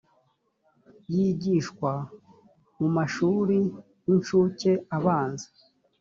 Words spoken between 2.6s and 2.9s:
mu